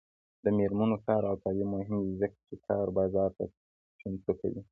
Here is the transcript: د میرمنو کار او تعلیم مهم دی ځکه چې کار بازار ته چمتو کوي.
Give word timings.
د 0.43 0.45
میرمنو 0.57 0.97
کار 1.05 1.21
او 1.29 1.35
تعلیم 1.43 1.69
مهم 1.75 1.97
دی 2.03 2.13
ځکه 2.21 2.37
چې 2.47 2.55
کار 2.67 2.87
بازار 2.97 3.29
ته 3.37 3.43
چمتو 3.99 4.31
کوي. 4.39 4.59